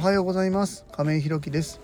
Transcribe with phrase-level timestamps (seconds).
[0.00, 0.86] はようございます。
[0.92, 1.78] 亀井ひろきです。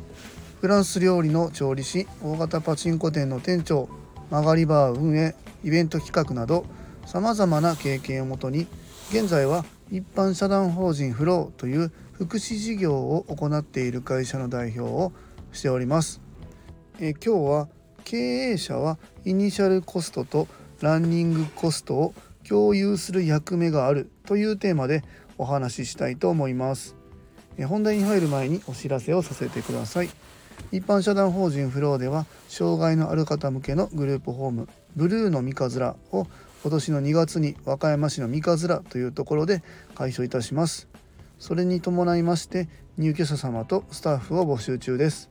[0.63, 3.91] フランス料理の調理師大型パチンコ店の店長
[4.31, 6.65] 曲がりバー運営イベント企画など
[7.05, 8.67] さまざまな経験をもとに
[9.11, 15.13] 現在は一般社団法人フローという福祉事業を行っている会社の代表を
[15.53, 16.23] しております。
[16.99, 17.69] え今日は
[18.05, 20.49] 経営者はイニシャルコストと
[20.81, 22.15] ランニングコストを
[22.49, 25.05] 共有する役目があるというテーマで
[25.37, 26.96] お話ししたいと思います。
[27.65, 30.11] 本題に入る前にお知らせをさせてください。
[30.73, 36.27] 一般社団法人フローでは障害のある方向けのグループホームブルーの三葛を
[36.63, 39.63] 今年の2月に和歌山市の三葛というところで
[39.95, 40.89] 開所いたします。
[41.39, 45.31] それに伴いまして入居者様とスタッフを募集中です。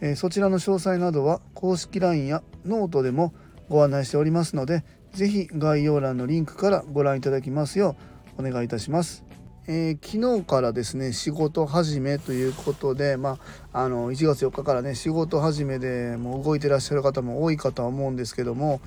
[0.00, 3.32] えそちらの詳細などは公式 LINE やノートでも
[3.68, 7.96] ご案内しておりますので是非概要欄のリンクからご覧いただきますよ
[8.38, 9.31] うお願いいたします。
[9.68, 13.38] えー、昨日からですね仕事始めということで、ま
[13.72, 18.80] あ、あの1月4日からね仕事始めでもう動いてらっしゃる方も多いかとは思うんですけども、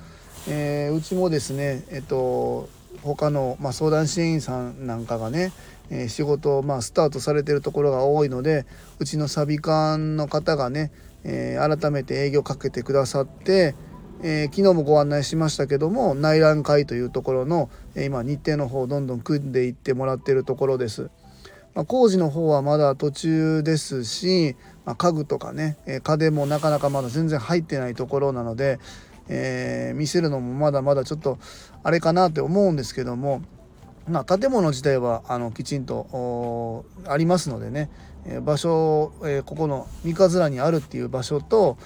[0.48, 2.68] えー、うちもですねえっと
[3.02, 5.52] 他の、まあ、相談支援員さんなんかがね、
[5.88, 8.66] えー、仕事を、まあ、スタートされてるところが多いので
[8.98, 10.92] うちのサビ館の方がね、
[11.24, 13.74] え、改めて営業かけてくださって、
[14.22, 21.10] えー、昨日もご案内しましたけども内覧会というところの、え今日程の方をどんどん組んでいってもらってるところです。
[21.74, 24.56] まあ、工事の方はまだ途中ですし、
[24.86, 28.78] まあ、家具とかね、え家電もなかなかまだ全然入ってないところなので、
[29.28, 31.38] え、見せるのもまだまだちょっと
[31.82, 33.42] あれかなって思うんですけども、
[34.08, 37.90] まあ、建物自体はあのきちんとありますのでね、
[38.24, 41.76] え場所、え、ここの三日面にあるっていう場所と、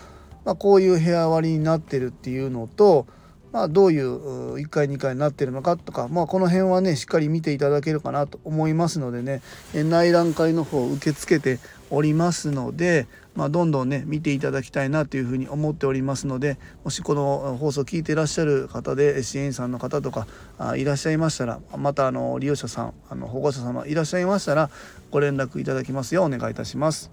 [0.44, 3.06] まあ、こういう部屋割りになってるっていうのと、
[3.52, 9.42] まあ、どういう1階2階になってるのかとか、まあ、この辺はねしっかり見ていただけるかなと思いますのでね
[9.74, 11.58] 内覧会の方を受け付けて
[11.90, 24.70] おりますので、まあ、どんどんね見ていただきたいなというふうに思っておりますのでもしこの放送聞いていらっしゃる方で支援員さんの方とかあいらっしゃいましたらまたあの利用者さんあの保護者様いらっしゃいましたら
[25.10, 27.10] ご連絡いただきますようお願いいたします。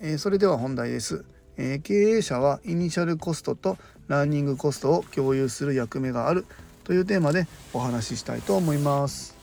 [0.00, 1.24] えー、それでは本題です。
[1.58, 3.76] えー、経営者はイニシャルコストと
[4.06, 6.46] ランニングコストを共有する役目がある
[6.84, 9.36] というテーマでお話ししたいと思います。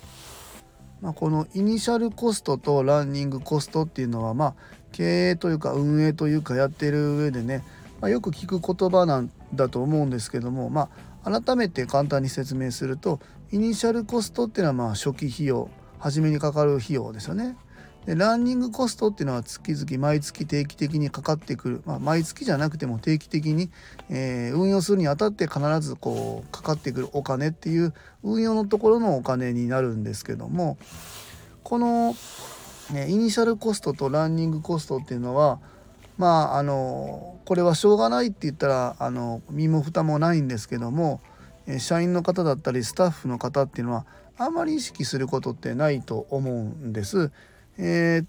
[1.02, 4.54] まあ、このイニシャルコストとランニングコストっていうのはまあ
[4.92, 7.64] 経営というか運営というかやってる上でね、
[8.02, 10.90] まあ、よく聞く言葉なんだと思うんですけども、ま
[11.24, 13.20] あ、改めて簡単に説明すると
[13.52, 17.58] イニシャルコストっていうのはまあ初期費用初めにかかる費用ですよね。
[18.06, 23.72] でランニングコストっていうのは月々毎月定期的にかかってくる、まあ、毎月じゃなくても定期的に、
[24.10, 27.94] えー、運用するにあたって必ずこうかかってくるお金っていう
[28.24, 30.78] 運用のところのお金になるんですけども
[31.64, 32.16] この、
[32.92, 35.60] ね、イニシャルコストとランニングコストっていうのは
[36.18, 41.22] まああのこれはしょうがないって言ったらあの身も蓋もないんですけども
[41.80, 44.06] 社員の方だったりスタッフの方っていうのは
[44.38, 47.32] あまり意識することってないと思うんです。
[47.78, 48.26] えー、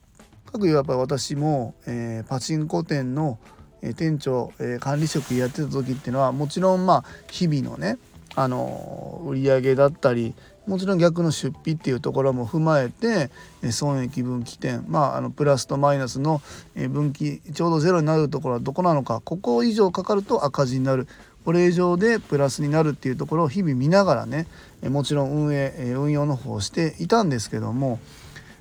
[0.50, 3.38] 各やっぱ私も、えー、パチンコ店の、
[3.82, 7.98] え店長、え管理職やってた時っていうのはもちろんまあ日々のね
[8.34, 10.34] あの売り上げだったり
[10.66, 13.30] もちろん逆の出費っていうところも踏まえて
[13.70, 16.42] 損益分岐点まああのプラスとマイナスの
[16.74, 21.06] 分岐ちょうどゼロになるところはどこなのかここ以上かかると赤字になる。
[21.44, 24.48] これ以上でプラスになるっていうところを日々見ながらね
[24.82, 28.00] もちろん運営運用の方をしていたんですけども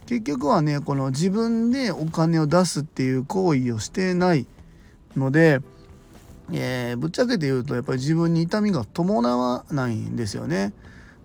[0.05, 4.45] 結局はねこの自分でお金を出すっていう行為をしてない
[5.15, 5.61] ので、
[6.51, 10.73] えー、ぶっちゃけて言うとやっぱり自分に痛みが伴わないんですよね。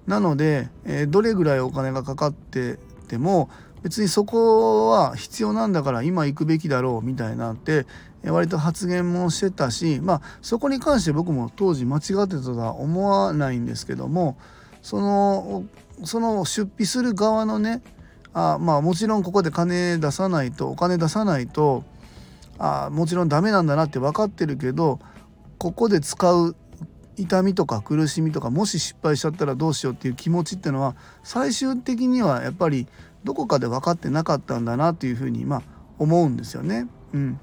[0.07, 3.51] なので、えー、どれぐらいお金がかかってても
[3.83, 7.87] 別にそこは必要なんだから今行くべきだろうみたいなって
[8.25, 14.37] 割と発言もしてたしまあそこに関して僕も当時間違ってたとは思わないんですけども
[14.83, 15.65] その
[16.04, 17.83] その出費する側のね
[18.32, 21.84] あまあもちろんここで金出さないとお金出さないと
[22.59, 24.98] あもちろんダメなんだなって分かってるけど
[25.59, 26.56] ここで使う
[27.16, 32.86] 痛みとか苦しみとかもし失敗しちゃったらどうしようっていう気持ちっていうのは最終的にはやっぱり
[33.24, 35.62] どこかで分かってなかったんだなというふうにまあ
[35.98, 36.86] 思うんですよね。
[37.12, 37.41] うん、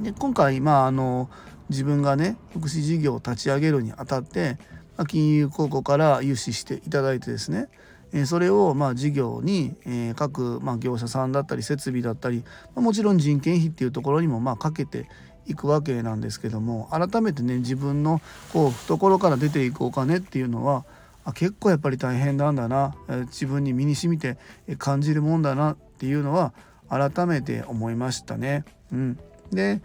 [0.00, 1.30] で今回まああの
[1.68, 4.58] 自分がね福祉事業を立ち上げるにあたって、
[4.96, 7.68] まあ、金融公庫から融資していただいてですね
[8.12, 15.08] えそれをま事業に、え各ま業者さんだったり設備だったり、まもちろん人件費っていうところにもまかけて
[15.46, 18.20] いくわけなんですけども改めてね自分の
[18.52, 20.84] こう懐から出ていくお金っていうのは
[21.24, 22.94] あ結構やっぱり大変なんだな、
[23.26, 24.38] 自分に身にしみて
[24.78, 26.52] 感じるもんだなっていうのは
[26.88, 28.64] 改めて思いましたね。
[28.92, 29.18] うん、
[29.52, 29.80] で、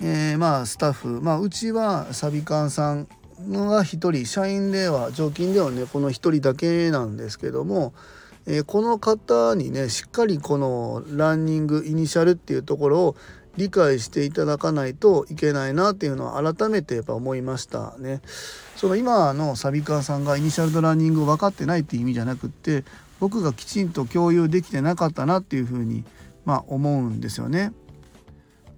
[0.00, 3.08] えー、まあスタッフ、まあ、うちはサビカンさん
[3.48, 7.92] のが1人社員では常勤ではねこの1人だけなんですけども、
[8.46, 13.16] えー、この方にねしっかりこのランニングイニシャルっていうところを
[13.56, 18.22] 理解していただかないといけないなっていうのは改めてやっぱ思いましたね。
[18.76, 22.84] その今のサビカーさんがイニシャルとランニングを分かってないっていう意味じゃなくって
[23.20, 26.04] 僕がきちんと共有できてなかったなっていうふうに
[26.44, 27.72] まあ思うんですよね。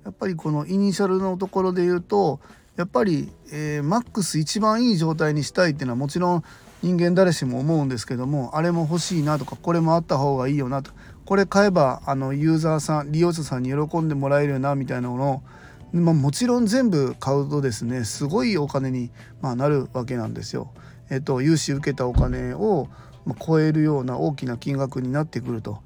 [0.04, 2.40] やっぱりこのイニシャルのところで言うと
[2.76, 6.44] やっぱり、えー、マックス一番いい状態にしたいっていうのはもちろん
[6.82, 10.90] 人間誰しも思うんですけどもあれも欲しいなとかこれもあった方がいいよなと
[11.24, 15.42] これ買えばあのユーザーさん利用者さんに喜んでもらえるよなみたいなものを
[15.94, 19.10] まあ、もちろん全部買うとですねすごいお金に、
[19.40, 20.72] まあ、なるわけなんですよ。
[21.08, 22.88] えっと、融資受けたお金を
[23.46, 25.78] 超えるような大きな金額になってくると。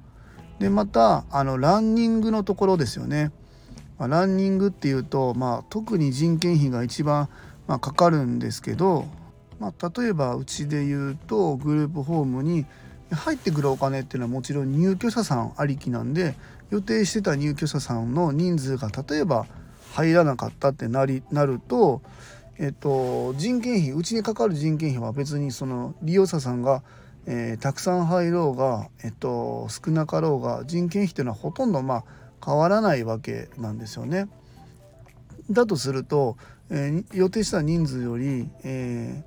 [0.57, 3.31] でまたあのランニングのところですよね。
[3.99, 7.29] まあ、ランニングっていうと、まあ、特に人件費が一番、
[7.67, 9.05] まあ、かかるんですけど、
[9.59, 12.65] まあ、例えばうちで言うとグループホームに
[13.11, 16.35] 入ってくるお金っていうのはもちろん入居者さんありきなんで
[16.69, 19.47] 予定してた入居者さんの人数が例えば
[19.93, 22.01] 入らなかったってなりなると、
[22.57, 26.83] えっと、人件費うちにかかる人件費は別にその利用者さんが、
[27.25, 32.03] えー、たくさん入ろうが、えっと、少なかろうが人件費っていうのはほとんどまあ
[32.43, 34.27] 変わらないわけなんですよね。
[35.49, 36.37] だとすると、
[36.69, 39.23] えー、予定した人数より、え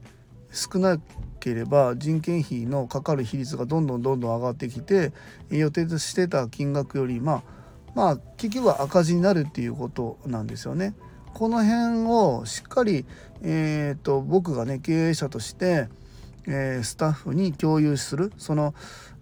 [0.50, 1.00] ー、少な
[1.40, 5.12] ければ人件費のかかる比率がどんどんどんどん上がってきて
[5.50, 7.42] 予定してた金額よりまあ
[7.94, 10.94] まあ結局は赤字になるっていうことなんですよね。
[11.34, 13.06] この辺をしっかり、
[13.42, 15.88] えーと、僕がね経営者として、
[16.46, 18.74] えー、スタッフに共有するその、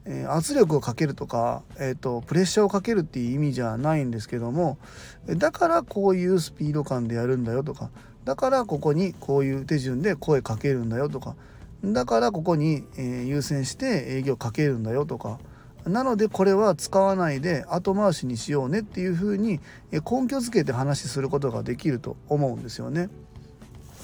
[0.05, 4.79] え、圧力をかけるとか、えーとプレッシャーをかけるっていう意味じゃないんですけども
[5.27, 7.91] だからこういうスピード感でやるんだよとか
[8.25, 11.37] だからここにこういう手順で声かけるんだよとか
[11.83, 15.39] だからここに、え優先して営業かけるんだよとか
[15.87, 19.61] なのでこれは使わないで後回しにしようねっていうふうに
[19.91, 23.09] 根拠づけて話することができると思うんですよね。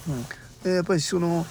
[0.09, 0.25] うん、
[0.65, 1.45] でやっぱりその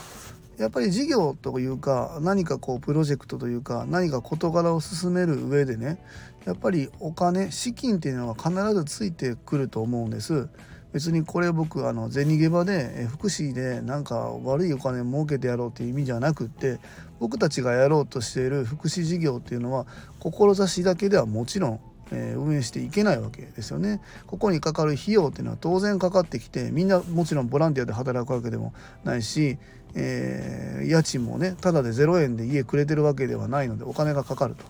[0.57, 5.99] やっぱり事業というか何かこうプロジェクトというか何か事柄を進める上でね
[6.45, 10.47] やっぱりお金資金っていうのは必ずついてくると思うんです。
[10.93, 16.79] 別にこれ僕あの銭ゲバで福祉でなんか悪いお金儲けてやろうっていう意味じゃなくって
[17.19, 19.87] 僕たちがやろうとしている福祉事業っていうのは
[20.19, 21.79] 志だけではもちろん
[22.11, 24.01] え運営していけないわけですよね。
[24.27, 28.73] ここにかかる費用っていうのは当然かかってきてみんなもちろんボランティアで働くわけでも
[29.03, 29.57] ないし、
[29.95, 34.65] えー、家賃もねただで0円で家くれてるわけではないのでお金がかかると。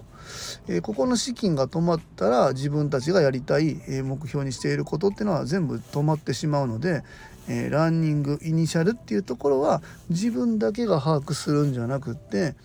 [0.68, 7.04] えー、ここの資金が止まったら自分たちがやりたい、え目標にしていることっていうのは全部止まってしまうので、
[7.48, 12.56] えー、ランニングイニシャルっていうところは自分だけが把握するんじゃなくって、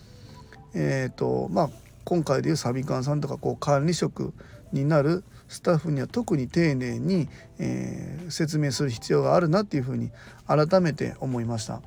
[0.73, 1.69] えーとまあ、
[2.03, 4.33] 今回でいうサビカンさんとかこう管理職
[4.71, 7.27] になるスタッフには特に丁寧に、
[7.59, 10.11] えー、説明する必要があるなっていうふうに
[10.47, 11.81] 改めて思いました。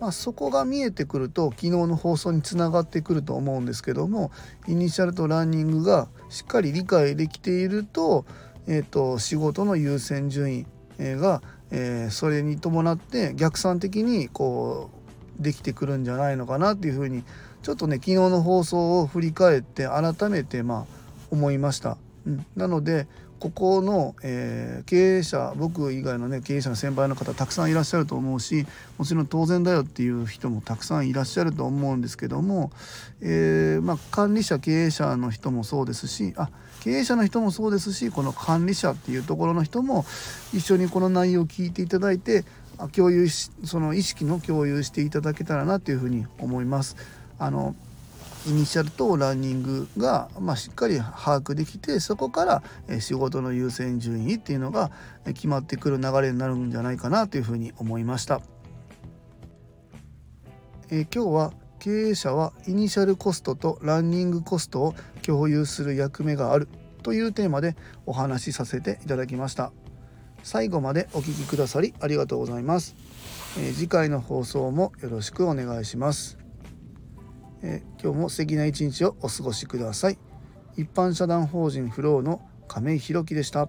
[0.00, 4.30] まあ、そこが見えてくると昨日の放送につながってくると思うんですけども
[4.68, 8.24] イニシャルとランニングがしっかり理解できていると,、
[8.68, 10.66] えーと、仕事の優先順位
[10.98, 14.90] が、えー、それに伴って逆算的にこ
[15.38, 17.24] うできてくるんじゃないのかなっていうふうに
[17.62, 20.97] ちょっとね昨日の放送を振り返って改めてまあ
[21.30, 21.96] 思いました。
[22.26, 23.06] うん、なので
[23.38, 28.66] ここの、えー、経営者僕以外のね経営者の先輩の方たくさんいらっしゃると思うし
[28.96, 32.72] もちろん当然だよっていう人もたくさんいらっしゃると思うんですけども、
[33.20, 40.04] えー、まあ、管理者経営者の人もそうですしあ経営者の人もそうですしこの管理者っていうところの人も
[40.52, 42.44] 一緒にこの内容を聞いていただいて
[42.92, 46.96] 共有しその意識の共有していただけたらなというふうに思います。
[47.40, 47.74] あの
[48.46, 52.62] イニシャルとランニングが、まあ、しっかり把握できてそこから
[53.00, 54.90] 仕事の優先順位っていうのが
[55.26, 58.40] 決まってくる流れになるんじゃないかなというふうに思いました。
[60.90, 66.68] え今日は経営者はイニシャルコストとランニングコストを共有する役目がある
[67.02, 67.76] というテーマで
[68.06, 69.72] お話しさせていただきました。
[70.42, 72.96] 最後までお聴きくださりありがとうございます、
[73.58, 76.37] え次回の放送もよろしくお願いします。
[77.62, 80.18] え今日も素敵な一日をお過ごしください。
[80.76, 83.68] 一般社団法人フローの亀井弘樹でした。